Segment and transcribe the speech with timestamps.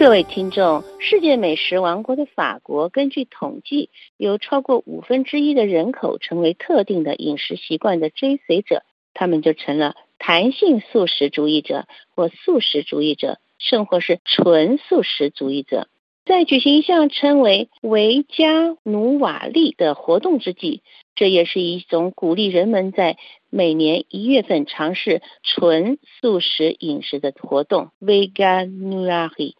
[0.00, 8.82] 各位听众，世界美食王国的法国，根据统计，有超过五分之一的人口成为特定的饮食习惯的追随者，
[9.12, 11.84] 他们就成了弹性素食主义者
[12.14, 15.86] 或素食主义者，甚或是纯素食主义者。
[16.24, 20.82] 在举行一项称为“维加努瓦利”的活动之际，
[21.20, 23.18] 这也是一种鼓励人们在
[23.50, 27.90] 每年一月份尝试纯素食饮食的活动。
[28.00, 29.52] Veganuary，。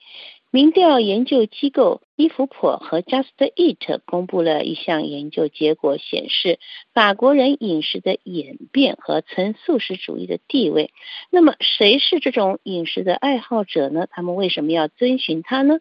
[0.50, 6.58] 民调研究机构伊福普和 Just Eat 公布了一项研究结果，显示
[6.92, 10.90] 法国人饮食的演变和纯素食主义的地位。
[11.30, 14.06] 那么，谁是这种饮食的爱好者呢？
[14.10, 15.78] 他们为什么要遵循它呢？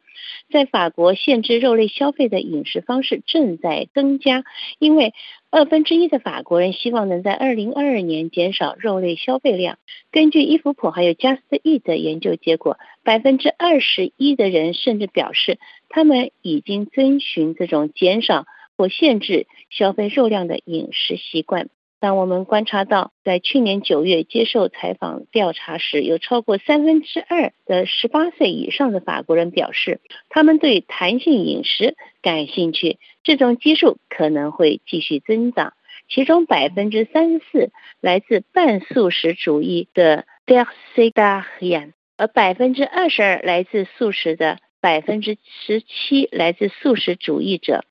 [0.49, 4.45] 在法国，限制肉类消费的饮食方式正在增加，
[4.79, 5.13] 因为
[5.49, 9.77] 二分之一的法国人希望能在二零二二年减少肉类消费量。
[10.09, 12.77] 根据伊福普还有 Just Eat 的研究结果。
[13.01, 15.57] 百分之二十一的人甚至表示，
[15.89, 18.45] 他们已经遵循这种减少
[18.77, 21.69] 或限制消费肉量的饮食习惯。
[21.99, 32.99] 当我们观察到，在去年九月接受采访调查时，有超过三分之二的十八岁以上的法国人表示，他们对弹性饮食感兴趣。
[33.21, 35.73] 这种基数可能会继续增长。
[36.07, 47.85] 其中百分之三十四来自半素食主义的 d e s i d a r i a n 而百分之二十二来自素食的，百分之十七来自素食主义者。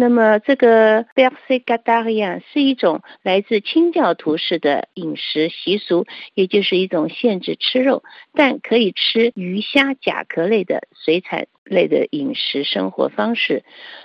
[0.00, 13.64] 那么，这个 b e r s e g a t a r i a 是一种来自清教徒式的饮食习俗，也就是一种限制吃肉，但可以吃鱼虾甲壳类的水产类的饮食生活方式。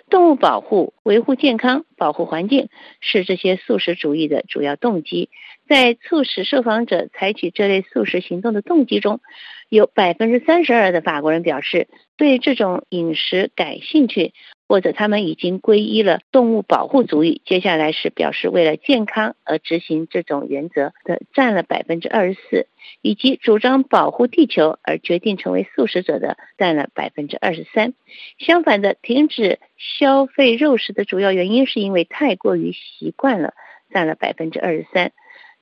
[0.10, 5.30] 动物保护、维护健康、保护环境是这些素食主义的主要动机。
[5.70, 9.22] 在促使受访者采取这类素食行动的动机中，
[9.70, 11.88] 有百分之三十二的法国人表示
[12.18, 14.34] 对这种饮食感兴趣，
[14.68, 17.42] 或者他们已经皈依了动物保护主义。
[17.46, 22.68] 接下来是表示为了健康而执行这种原则的，占了百分之二十四，
[23.02, 27.94] 以及主张保护地球而决定成为素食者的，占了百分之二十三。
[28.40, 33.54] 相反的，停止消费肉食的主要原因是因为太过于习惯了，
[33.92, 35.12] 占了百分之二十三。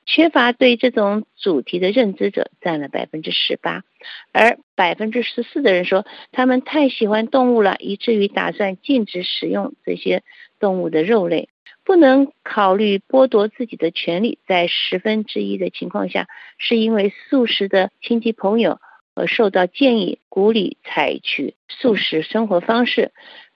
[0.06, 3.84] 缺乏对这种主题的认知者占了百分之十八，
[4.32, 10.24] 而百分之十四的人说他们太喜欢动物了，以至于打算禁止使用这些
[10.60, 11.50] 动物的肉类。
[11.84, 16.28] 不能考虑剥夺自己的权利，在十分之一的情况下，
[16.60, 18.80] 是因为素食的亲戚朋友
[19.16, 23.12] 而受到建议鼓励采取素食生活方式。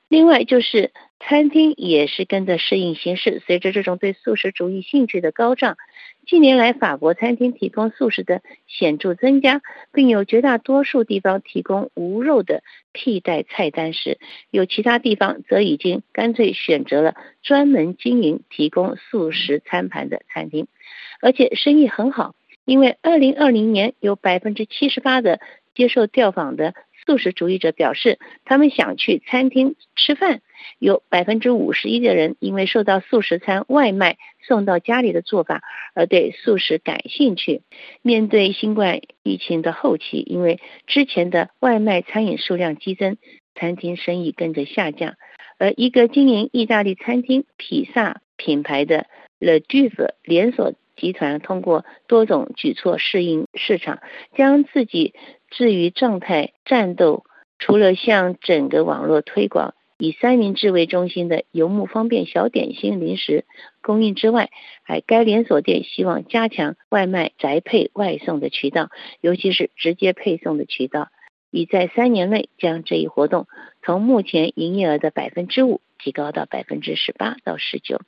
[0.09, 0.91] 另外就是
[1.27, 5.75] 餐厅也是跟着适应形势，随着这种对素食主义兴趣的高涨。
[6.27, 12.61] 近年来，法国餐厅提供素食的显著增加，并有绝大多数地方提供无肉的
[12.93, 14.19] 替代菜单时，
[14.51, 20.67] 有其他地方则已经干脆选择了专门经营提供素食餐盘的餐厅，
[21.21, 22.35] 而且生意很好。
[22.65, 25.39] 因为二零二零年有百分之七十八的
[25.73, 30.41] 接受调访的素食主义者表示，他们想去餐厅吃饭。
[30.79, 34.17] 有百分之五十一的人因为受到素食餐外卖
[34.47, 37.61] 送到家里的做法而对素食感兴趣。
[38.01, 43.17] 面对新冠疫情的后期，因为之前的外卖餐饮数量激增，
[43.55, 45.15] 餐厅生意跟着下降。
[45.57, 49.07] 而一个经营意大利餐厅披萨品牌的
[49.39, 53.99] Le d u v 连锁集团，通过多种举措适应市场，
[54.35, 55.13] 将自己
[55.49, 57.23] 置于状态战斗。
[57.57, 59.75] 除了向整个网络推广。
[59.97, 63.45] 以三明治为中心的游牧方便小点心零食
[63.81, 64.49] 供应之外，
[64.83, 68.89] 还该连锁店希望加强外卖宅配外送的渠道，
[69.21, 71.07] 尤其是直接配送的渠道，
[71.49, 73.47] 已在三年内将这一活动
[73.83, 78.01] 从目前营业额的百分之五提高到百分之十八到十九。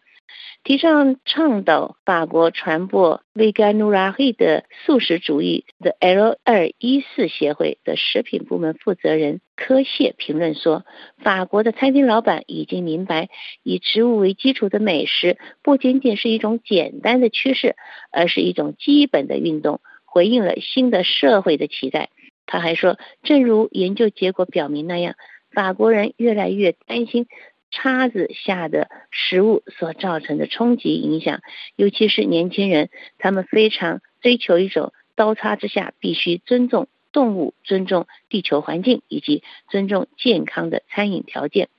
[0.63, 10.85] 提倡倡导法国传播 veganuary 的素食主义的 L 二一四协会的食品部门负责人科谢评论说
[11.23, 13.29] ：“法国的餐厅老板已经明白，
[13.63, 17.75] 以植物为基础的美食不仅仅是一种简单的趋势，
[18.11, 22.09] 而是一种基本的运动，回应了新的社会的期待。”
[22.45, 25.15] 他还说：“正如研究结果表明那样，
[25.51, 27.27] 法国人越来越担心。”
[27.69, 31.41] 叉子下的食物所造成的冲击影响，
[31.75, 41.69] 尤其是年轻人，他们非常追求一种刀叉之下必须尊重动物、尊重地球环境以及尊重健康的餐饮条件。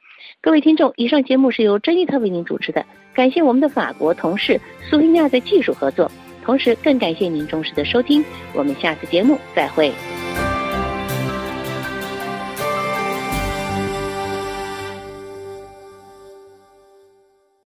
[0.41, 6.11] 各位听众，以上节目是由珍妮特为您主持的，感谢我们的法国同事苏丽亚的技术合作，
[6.45, 8.25] 同时更感谢您忠实的收听。
[8.55, 9.93] 我们下次节目再会。